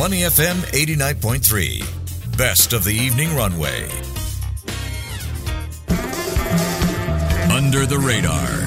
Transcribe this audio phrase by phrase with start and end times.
[0.00, 2.38] Money FM 89.3.
[2.38, 3.86] Best of the evening runway.
[7.52, 8.59] Under the radar.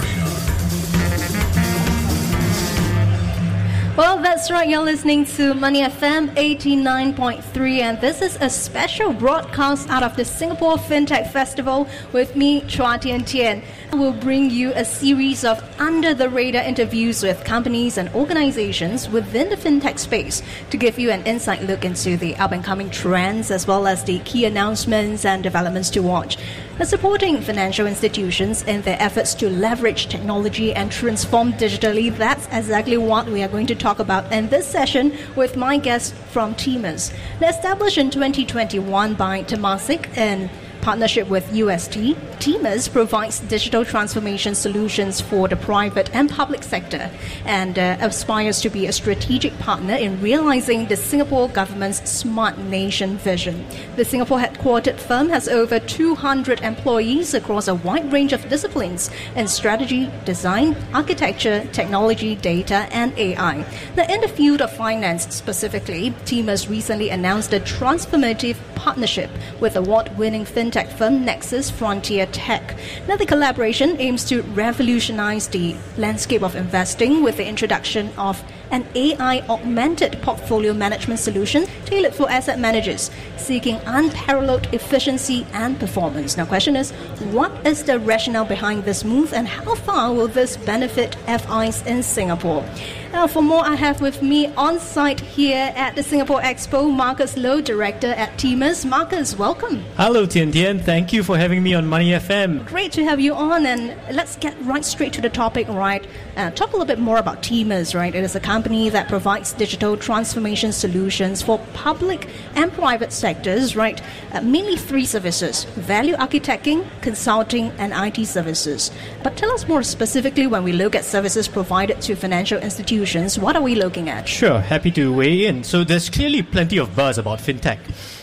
[3.95, 4.67] Well, that's right.
[4.67, 10.25] You're listening to Money FM 89.3, and this is a special broadcast out of the
[10.25, 13.61] Singapore FinTech Festival with me, Chua Tian Tian.
[13.91, 19.49] We'll bring you a series of under the radar interviews with companies and organizations within
[19.49, 20.41] the FinTech space
[20.71, 24.03] to give you an inside look into the up and coming trends as well as
[24.05, 26.39] the key announcements and developments to watch.
[26.79, 32.97] And supporting financial institutions in their efforts to leverage technology and transform digitally, that's exactly
[32.97, 37.13] what we are going to talk about in this session with my guest from Temus.
[37.41, 40.49] Established in 2021 by Temasek and
[40.83, 47.09] partnership with UST, Temus provides digital transformation solutions for the private and public sector
[47.45, 53.15] and uh, aspires to be a strategic partner in realizing the Singapore government's smart nation
[53.15, 53.65] vision.
[53.95, 59.47] The Singapore headquartered firm has over 200 employees across a wide range of disciplines in
[59.47, 63.65] strategy, design, architecture, technology, data, and AI.
[63.95, 69.29] Now, in the field of finance specifically, Temus recently announced a transformative partnership
[69.61, 72.77] with award winning fintech firm Nexus FrontierTech.
[73.07, 78.87] Now, the collaboration aims to revolutionize the landscape of investing with the introduction of an
[78.95, 86.37] AI augmented portfolio management solution tailored for asset managers seeking unparalleled efficiency and performance.
[86.37, 86.89] Now, question is,
[87.31, 92.01] what is the rationale behind this move and how far will this benefit FIs in
[92.01, 92.65] Singapore?
[93.13, 97.37] Now, for more, I have with me on site here at the Singapore Expo, Marcus
[97.37, 98.85] Loh, Director at Temus.
[98.85, 99.83] Marcus, welcome.
[99.97, 100.79] Hello, Tian Tian.
[100.79, 102.65] Thank you for having me on Money FM.
[102.65, 106.07] Great to have you on, and let's get right straight to the topic, right?
[106.35, 108.15] Uh, talk a little bit more about Temus, right?
[108.15, 114.01] It is a company that provides digital transformation solutions for public and private sectors, right?
[114.31, 118.89] Uh, mainly three services value architecting, consulting, and IT services.
[119.21, 123.02] But tell us more specifically when we look at services provided to financial institutions
[123.37, 124.29] what are we looking at?
[124.29, 125.63] Sure, happy to weigh in.
[125.63, 127.79] So there's clearly plenty of buzz about fintech,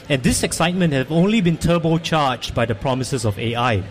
[0.08, 3.82] and this excitement has only been turbocharged by the promises of AI.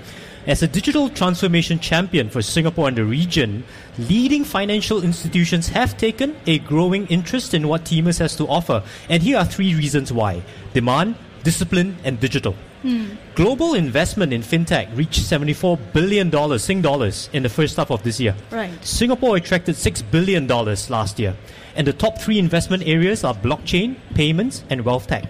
[0.47, 3.63] As a digital transformation champion for Singapore and the region,
[3.99, 8.81] leading financial institutions have taken a growing interest in what Temus has to offer.
[9.09, 10.41] And here are three reasons why
[10.73, 12.55] demand, discipline, and digital.
[12.81, 13.15] Hmm.
[13.35, 18.19] Global investment in fintech reached $74 billion Sing dollars in the first half of this
[18.19, 18.35] year.
[18.51, 18.71] Right.
[18.85, 21.35] Singapore attracted $6 billion last year.
[21.75, 25.25] And the top three investment areas are blockchain, payments, and wealth tech.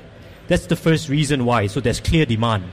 [0.47, 1.67] That's the first reason why.
[1.67, 2.65] So there's clear demand.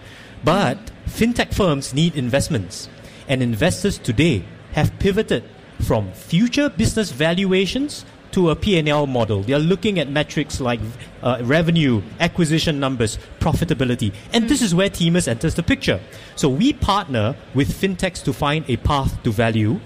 [0.45, 2.89] But fintech firms need investments.
[3.29, 5.45] And investors today have pivoted
[5.83, 8.05] from future business valuations
[8.37, 9.43] to a P&L model.
[9.43, 10.79] They are looking at metrics like
[11.23, 14.13] uh, revenue, acquisition numbers, profitability.
[14.33, 16.01] And this is where Temus enters the picture.
[16.35, 19.79] So we partner with fintechs to find a path to value.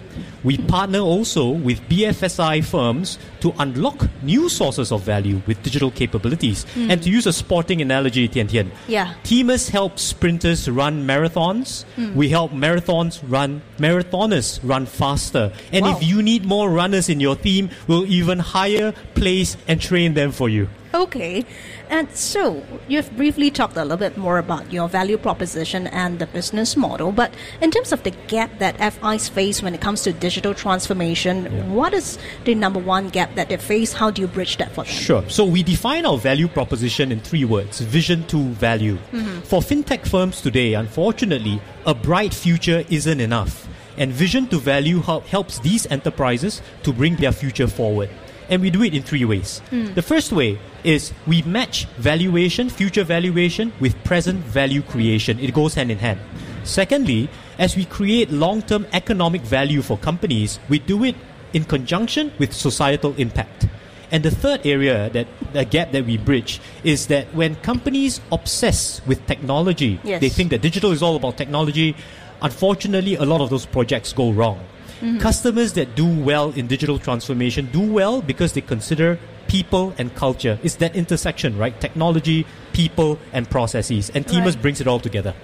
[0.43, 6.65] We partner also with BFSI firms to unlock new sources of value with digital capabilities.
[6.75, 6.91] Mm.
[6.91, 9.15] And to use a sporting analogy, Tian Tian, yeah.
[9.25, 11.85] Temus help sprinters run marathons.
[11.97, 12.15] Mm.
[12.15, 15.53] We help marathons run marathoners run faster.
[15.73, 15.97] And wow.
[15.97, 20.33] if you need more runners in your team, we'll even hire, place, and train them
[20.33, 20.69] for you.
[20.93, 21.45] Okay.
[21.89, 26.27] And so you've briefly talked a little bit more about your value proposition and the
[26.27, 30.13] business model, but in terms of the gap that FIs face when it comes to
[30.13, 31.65] digital transformation, yeah.
[31.67, 33.93] what is the number one gap that they face?
[33.93, 34.93] How do you bridge that for them?
[34.93, 35.29] Sure.
[35.29, 38.97] So we define our value proposition in three words vision to value.
[39.13, 39.41] Mm-hmm.
[39.41, 43.69] For fintech firms today, unfortunately, a bright future isn't enough.
[43.97, 48.09] And vision to value helps these enterprises to bring their future forward.
[48.51, 49.63] And we do it in three ways.
[49.71, 49.95] Mm.
[49.95, 55.39] The first way is we match valuation, future valuation, with present value creation.
[55.39, 56.19] It goes hand in hand.
[56.65, 57.29] Secondly,
[57.59, 61.15] as we create long term economic value for companies, we do it
[61.53, 63.69] in conjunction with societal impact.
[64.11, 69.01] And the third area that the gap that we bridge is that when companies obsess
[69.07, 70.21] with technology, yes.
[70.21, 71.95] they think that digital is all about technology.
[72.43, 74.59] Unfortunately, a lot of those projects go wrong.
[75.01, 75.19] Mm-hmm.
[75.19, 79.19] Customers that do well in digital transformation do well because they consider
[79.49, 80.59] people and culture.
[80.63, 81.79] It's that intersection, right?
[81.81, 84.11] Technology, people, and processes.
[84.15, 84.63] And Temus right.
[84.63, 85.35] brings it all together.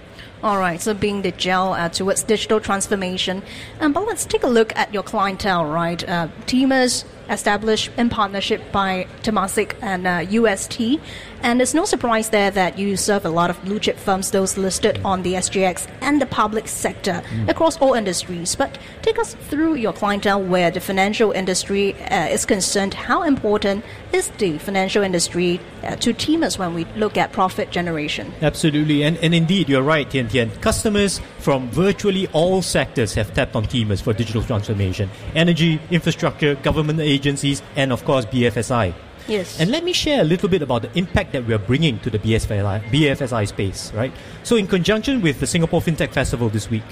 [0.42, 3.42] All right, so being the gel uh, towards digital transformation.
[3.80, 6.06] Um, but let's take a look at your clientele, right?
[6.06, 11.00] Uh, Temus established in partnership by Temasek and uh, UST.
[11.42, 14.56] And it's no surprise there that you serve a lot of blue chip firms, those
[14.56, 17.48] listed on the SGX and the public sector Mm.
[17.48, 18.54] across all industries.
[18.56, 22.94] But take us through your clientele where the financial industry uh, is concerned.
[22.94, 28.32] How important is the financial industry uh, to Temus when we look at profit generation?
[28.42, 30.50] Absolutely, and, and indeed, you're right, Tian Tian.
[30.60, 37.00] Customers from virtually all sectors have tapped on Temus for digital transformation energy, infrastructure, government
[37.00, 38.94] agencies, and of course, BFSI.
[39.28, 39.58] Yes.
[39.58, 42.10] And let me share a little bit about the impact that we are bringing to
[42.10, 44.12] the BFSI, BFSI space, right?
[44.44, 46.84] So, in conjunction with the Singapore FinTech Festival this week,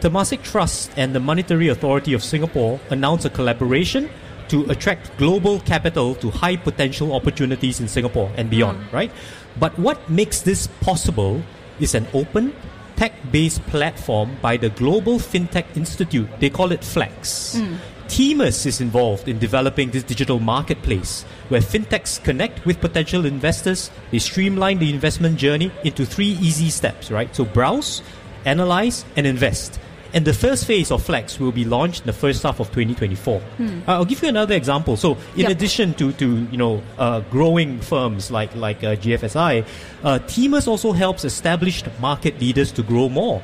[0.00, 4.08] Temasek Trust and the Monetary Authority of Singapore announced a collaboration
[4.48, 8.92] to attract global capital to high potential opportunities in Singapore and beyond, mm.
[8.92, 9.10] right?
[9.58, 11.42] But what makes this possible
[11.80, 12.54] is an open,
[12.96, 16.28] tech based platform by the Global FinTech Institute.
[16.40, 17.56] They call it FLEX.
[17.56, 17.78] Mm.
[18.08, 23.90] Temus is involved in developing this digital marketplace where fintechs connect with potential investors.
[24.10, 27.34] They streamline the investment journey into three easy steps, right?
[27.36, 28.02] So browse,
[28.46, 29.78] analyze, and invest.
[30.14, 33.42] And the first phase of Flex will be launched in the first half of 2024.
[33.60, 34.96] Uh, I'll give you another example.
[34.96, 35.50] So, in Yep.
[35.50, 39.64] addition to, to you know uh, growing firms like like uh, GFSI,
[40.04, 43.42] uh, Temus also helps established market leaders to grow more.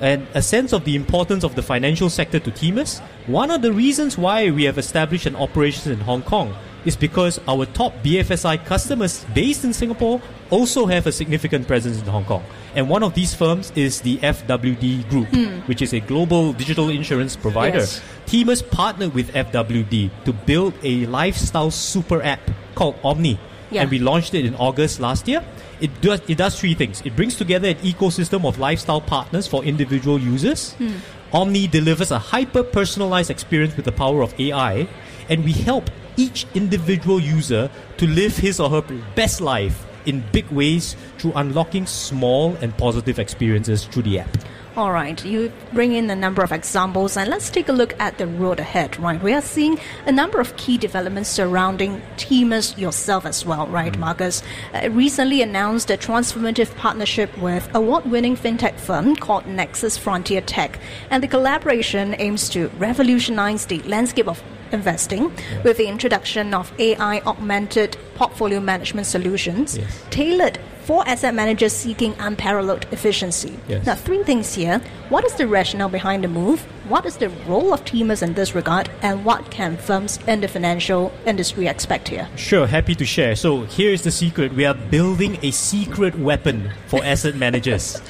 [0.00, 3.00] And a sense of the importance of the financial sector to Temus.
[3.26, 7.40] One of the reasons why we have established an operations in Hong Kong is because
[7.48, 10.20] our top BFSI customers based in Singapore
[10.50, 12.44] also have a significant presence in Hong Kong.
[12.74, 15.60] And one of these firms is the FWD Group, hmm.
[15.68, 17.78] which is a global digital insurance provider.
[17.78, 18.02] Yes.
[18.26, 22.40] Temus partnered with FWD to build a lifestyle super app
[22.74, 23.38] called Omne.
[23.70, 23.82] Yeah.
[23.82, 25.44] And we launched it in August last year.
[25.80, 27.02] It does, it does three things.
[27.04, 30.74] It brings together an ecosystem of lifestyle partners for individual users.
[30.74, 30.96] Hmm.
[31.32, 34.86] Omne delivers a hyper personalized experience with the power of AI.
[35.28, 38.82] And we help each individual user to live his or her
[39.14, 44.36] best life in big ways through unlocking small and positive experiences through the app.
[44.74, 48.16] All right, you bring in a number of examples, and let's take a look at
[48.16, 49.22] the road ahead, right?
[49.22, 54.42] We are seeing a number of key developments surrounding Temus yourself as well, right, Marcus?
[54.72, 60.76] Uh, recently announced a transformative partnership with award winning fintech firm called Nexus FrontierTech,
[61.10, 65.32] and the collaboration aims to revolutionize the landscape of investing
[65.64, 70.02] with the introduction of AI augmented portfolio management solutions Yes.
[70.10, 73.56] tailored for asset managers seeking unparalleled efficiency.
[73.68, 73.86] Yes.
[73.86, 74.80] Now, three things here.
[75.10, 76.60] What is the rationale behind the move?
[76.88, 78.90] What is the role of Temus in this regard?
[79.00, 82.28] And what can firms in the financial industry expect here?
[82.34, 83.36] Sure, happy to share.
[83.36, 84.54] So here's the secret.
[84.54, 88.02] We are building a secret weapon for asset managers.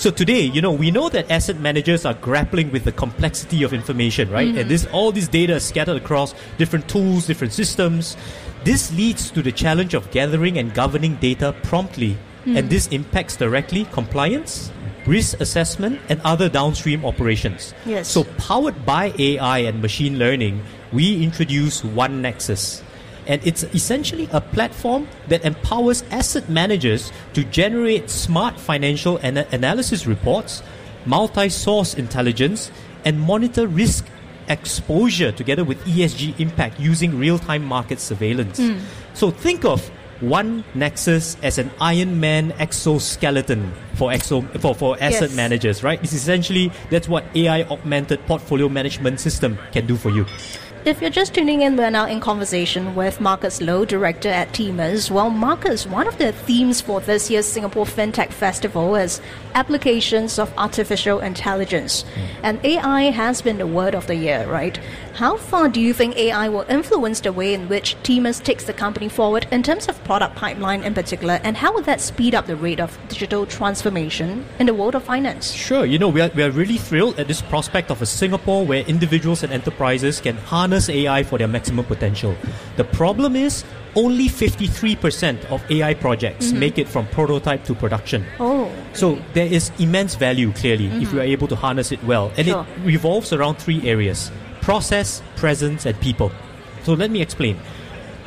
[0.00, 3.74] So today, you know, we know that asset managers are grappling with the complexity of
[3.74, 4.48] information, right?
[4.48, 4.56] Mm-hmm.
[4.56, 8.16] And this all this data is scattered across different tools, different systems.
[8.64, 12.16] This leads to the challenge of gathering and governing data promptly.
[12.46, 12.58] Mm.
[12.58, 14.72] And this impacts directly compliance,
[15.04, 17.74] risk assessment, and other downstream operations.
[17.84, 18.08] Yes.
[18.08, 20.62] So powered by AI and machine learning,
[20.94, 22.82] we introduce One Nexus.
[23.26, 30.06] And it's essentially a platform that empowers asset managers to generate smart financial ana- analysis
[30.06, 30.62] reports,
[31.06, 32.70] multi source intelligence,
[33.04, 34.06] and monitor risk
[34.48, 38.58] exposure together with ESG impact using real time market surveillance.
[38.58, 38.78] Hmm.
[39.14, 39.88] So think of
[40.20, 45.36] one Nexus as an Iron Man exoskeleton for exo for, for asset Yes.
[45.36, 46.02] managers, right?
[46.02, 50.26] It's essentially that's what AI augmented portfolio management system can do for you.
[50.82, 55.10] If you're just tuning in, we're now in conversation with Marcus Loh, director at Temus.
[55.10, 59.20] Well, Marcus, one of the themes for this year's Singapore FinTech Festival is
[59.54, 62.02] applications of artificial intelligence.
[62.02, 62.20] Hmm.
[62.42, 64.80] And AI has been the word of the year, right?
[65.14, 68.72] How far do you think AI will influence the way in which Temus takes the
[68.72, 71.40] company forward in terms of product pipeline in particular?
[71.44, 75.04] And how will that speed up the rate of digital transformation in the world of
[75.04, 75.52] finance?
[75.52, 78.64] Sure, you know, we are, we are really thrilled at this prospect of a Singapore
[78.64, 82.34] where individuals and enterprises can harness AI for their maximum potential.
[82.76, 83.64] The problem is
[83.96, 86.58] only 53% of AI projects mm-hmm.
[86.60, 88.24] make it from prototype to production.
[88.38, 91.16] Oh, So there is immense value, clearly, if mm-hmm.
[91.16, 92.32] we are able to harness it well.
[92.36, 92.62] And Sure.
[92.62, 96.30] it revolves around three areas process, presence, and people.
[96.84, 97.58] So let me explain.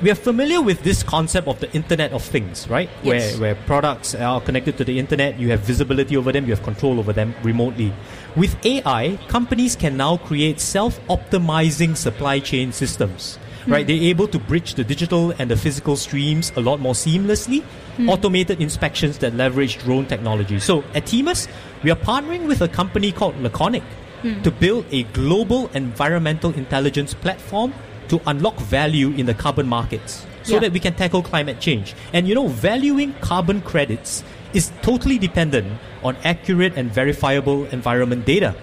[0.04, 2.90] We are familiar with this concept of the Internet of Things, right?
[3.04, 3.40] Yes.
[3.40, 6.62] Where, where products are connected to the Internet, you have visibility over them, you have
[6.62, 7.94] control over them remotely.
[8.36, 13.38] With AI, companies can now create self optimizing supply chain systems.
[13.64, 13.72] Hmm.
[13.72, 17.62] Right, they're able to bridge the digital and the physical streams a lot more seamlessly.
[17.96, 18.10] Hmm.
[18.10, 20.60] Automated inspections that leverage drone technology.
[20.60, 21.48] So at Temus,
[21.82, 23.84] we are partnering with a company called Laconic
[24.22, 24.42] hmm.
[24.42, 27.74] to build a global environmental intelligence platform
[28.10, 30.60] to unlock value in the carbon markets so Yeah.
[30.60, 31.94] that we can tackle climate change.
[32.14, 35.68] And you know, valuing carbon credits is totally dependent
[36.04, 38.56] on accurate and verifiable environment data.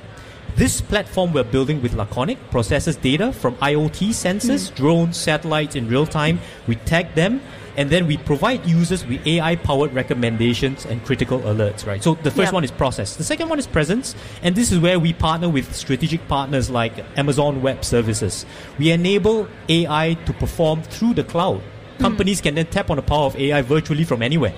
[0.61, 4.75] This platform we're building with Laconic processes data from IoT sensors, hmm.
[4.75, 6.39] drones, satellites in real time.
[6.67, 7.41] We tag them
[7.79, 12.05] and then we provide users with AI powered recommendations and critical alerts, right?
[12.05, 12.57] So the first Yeah.
[12.57, 13.17] one is process.
[13.17, 16.93] The second one is presence, and this is where we partner with strategic partners like
[17.17, 18.45] Amazon Web Services.
[18.79, 21.63] We enable AI to perform through the cloud.
[21.97, 22.03] Hmm.
[22.03, 24.53] Companies can then tap on the power of AI virtually from anywhere.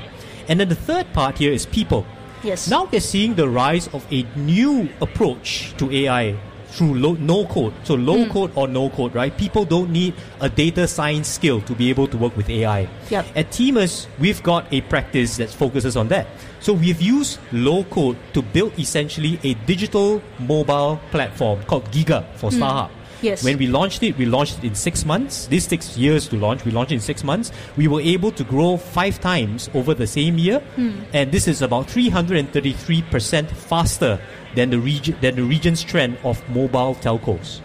[0.48, 2.04] And then the third part here is people.
[2.42, 2.68] Yes.
[2.68, 6.36] Now we're seeing the rise of a new approach to AI
[6.72, 7.74] through low, no code.
[7.84, 8.30] So low hmm.
[8.30, 9.36] code or no code, right?
[9.36, 12.88] People don't need a data science skill to be able to work with AI.
[13.10, 13.26] Yep.
[13.36, 16.26] At Temus, we've got a practice that focuses on that.
[16.60, 22.50] So we've used low code to build essentially a digital mobile platform called Giga for
[22.50, 22.62] hmm.
[22.62, 22.90] Starhub.
[23.22, 23.44] Yes.
[23.44, 25.46] When we launched it, we launched it in six months.
[25.46, 26.64] This takes years to launch.
[26.64, 27.52] We launched it in six months.
[27.76, 31.00] We were able to grow five times over the same year, hmm.
[31.12, 34.20] and this is about 333% faster
[34.54, 37.60] than the region than the region's trend of mobile telcos.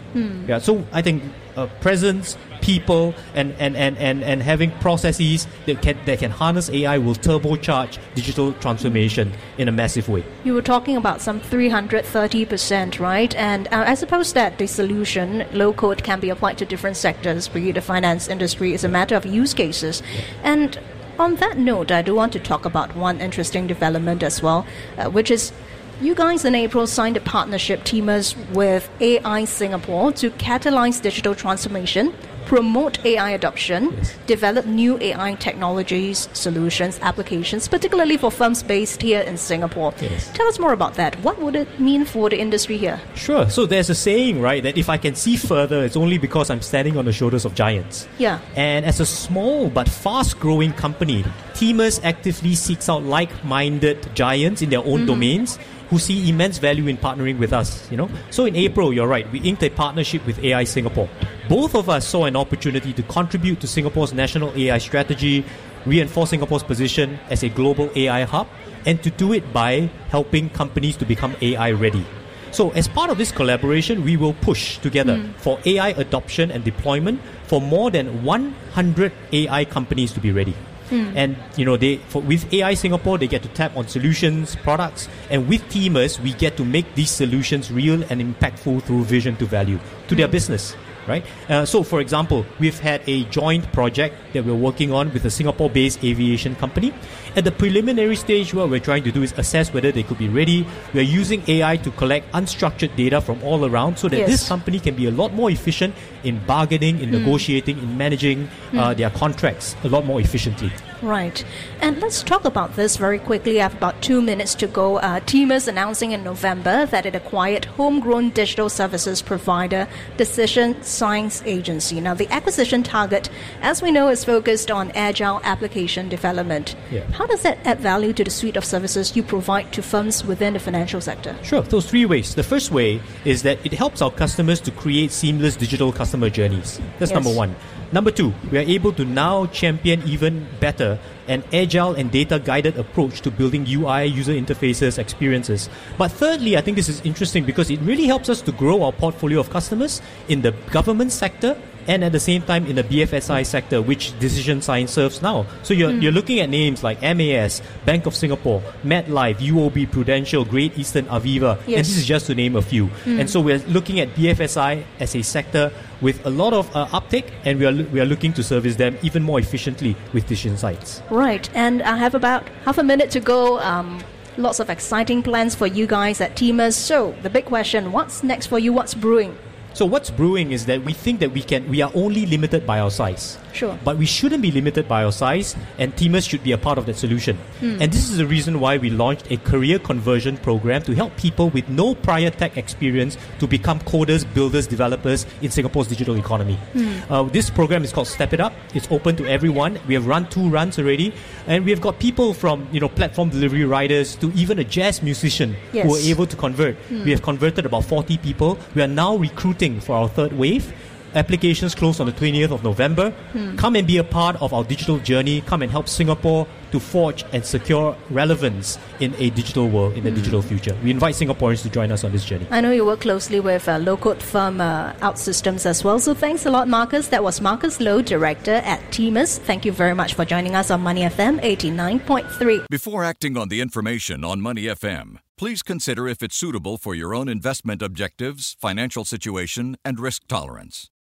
[0.48, 1.22] Yeah, so I think
[1.56, 6.70] uh, presence, people, and, and, and, and, and having processes that can that can harness
[6.70, 10.24] AI will turbocharge digital transformation in a massive way.
[10.44, 13.34] You were talking about some 330%, right?
[13.36, 17.48] And uh, I suppose that the solution, low code, can be applied to different sectors,
[17.48, 20.02] be it the finance industry, is a matter of use cases.
[20.42, 20.78] And
[21.18, 24.64] on that note, I do want to talk about one interesting development as well,
[24.96, 25.52] uh, which is
[26.00, 32.14] you guys in April signed a partnership, Temus, with AI Singapore to catalyze digital transformation,
[32.48, 33.94] promote AI adoption,
[34.26, 39.92] develop new AI technologies, solutions, applications, particularly for firms based here in Singapore.
[40.00, 40.30] Yes.
[40.32, 41.14] Tell us more about that.
[41.16, 42.98] What would it mean for the industry here?
[43.14, 43.48] Sure.
[43.50, 46.62] So there's a saying, right, that if I can see further, it's only because I'm
[46.62, 48.08] standing on the shoulders of giants.
[48.16, 48.40] Yeah.
[48.56, 54.62] And as a small but fast growing company, Temus actively seeks out like minded giants
[54.62, 55.06] in their own mm-hmm.
[55.06, 55.58] domains
[55.90, 58.08] who see immense value in partnering with us, you know.
[58.30, 61.08] So in April, you're right, we inked a partnership with AI Singapore.
[61.48, 65.46] Both of us saw an opportunity to contribute to Singapore's national AI strategy,
[65.86, 68.48] reinforce Singapore's position as a global AI hub,
[68.84, 72.04] and to do it by helping companies to become AI ready.
[72.50, 75.32] So, as part of this collaboration, we will push together hmm.
[75.38, 80.54] for AI adoption and deployment for more than 100 AI companies to be ready.
[80.90, 81.12] Hmm.
[81.16, 85.08] And you know, they for, with AI Singapore, they get to tap on solutions, products,
[85.30, 89.46] and with Temus, we get to make these solutions real and impactful through vision to
[89.46, 89.78] value
[90.08, 90.32] to their hmm.
[90.32, 90.76] business.
[91.08, 91.24] Right.
[91.48, 95.30] Uh, so, for example, we've had a joint project that we're working on with a
[95.30, 96.92] Singapore-based aviation company.
[97.34, 100.28] At the preliminary stage, what we're trying to do is assess whether they could be
[100.28, 100.66] ready.
[100.92, 104.28] We're using AI to collect unstructured data from all around, so that Yes.
[104.28, 108.92] this company can be a lot more efficient in bargaining, in negotiating, in managing uh,
[108.92, 110.70] their contracts a lot more efficiently.
[111.02, 111.44] Right.
[111.80, 113.60] And let's talk about this very quickly.
[113.60, 114.96] I have about two minutes to go.
[114.98, 119.86] Uh, Temus announcing in November that it acquired homegrown digital services provider
[120.16, 122.00] Decision Science Agency.
[122.00, 123.30] Now, the acquisition target,
[123.62, 126.74] as we know, is focused on agile application development.
[126.90, 127.04] Yeah.
[127.12, 130.54] How does that add value to the suite of services you provide to firms within
[130.54, 131.36] the financial sector?
[131.42, 132.34] Sure, those three ways.
[132.34, 136.80] The first way is that it helps our customers to create seamless digital customer journeys.
[136.98, 137.14] That's Yes.
[137.24, 137.54] number one.
[137.90, 140.87] Number two, we are able to now champion even better
[141.26, 145.68] an agile and data guided approach to building UI, user interfaces, experiences.
[145.98, 148.92] But thirdly, I think this is interesting because it really helps us to grow our
[148.92, 151.56] portfolio of customers in the government sector
[151.88, 155.46] and at the same time in the BFSI sector, which Decision Science serves now.
[155.62, 160.78] So you're, you're looking at names like MAS, Bank of Singapore, MetLife, UOB, Prudential, Great
[160.78, 162.90] Eastern, Aviva, and this is just to name a few.
[163.06, 167.32] And so we're looking at BFSI as a sector with a lot of uh, uptake,
[167.44, 171.02] and we are, we are looking to service them even more efficiently with Decision Insights.
[171.10, 171.48] Right.
[171.54, 173.58] And I have about half a minute to go.
[173.60, 174.00] Um,
[174.36, 176.74] lots of exciting plans for you guys at Temus.
[176.74, 178.72] So, the big question what's next for you?
[178.72, 179.36] What's brewing?
[179.78, 182.80] So what's brewing is that we think that we can we are only limited by
[182.80, 183.38] our size.
[183.52, 183.78] Sure.
[183.84, 186.86] But we shouldn't be limited by our size and Temus should be a part of
[186.86, 187.36] that solution.
[187.60, 187.80] Hmm.
[187.82, 191.50] And this is the reason why we launched a career conversion program to help people
[191.50, 196.54] with no prior tech experience to become coders, builders, developers in Singapore's digital economy.
[196.72, 197.12] Hmm.
[197.12, 198.52] Uh, this program is called Step It Up.
[198.74, 199.78] It's open to everyone.
[199.86, 201.12] We have run two runs already
[201.46, 205.02] and we have got people from, you know, platform delivery riders to even a jazz
[205.02, 205.86] musician who Yes.
[206.06, 206.76] are able to convert.
[206.88, 207.04] Hmm.
[207.04, 208.58] We have converted about 40 people.
[208.74, 210.72] We are now recruiting for our third wave.
[211.18, 213.12] Applications close on the 20th of November.
[213.56, 215.40] Come and be a part of our digital journey.
[215.40, 220.12] Come and help Singapore to forge and secure relevance in a digital world, in a
[220.12, 220.76] digital future.
[220.84, 222.46] We invite Singaporeans to join us on this journey.
[222.52, 225.98] I know you work closely with uh, low-code firm uh, OutSystems as well.
[225.98, 227.08] So thanks a lot, Marcus.
[227.08, 229.38] That was Marcus Loh, Director at Temus.
[229.38, 232.66] Thank you very much for joining us on Money FM 89.3.
[232.70, 237.12] Before acting on the information on Money FM, please consider if it's suitable for your
[237.12, 240.90] own investment objectives, financial situation, and risk tolerance.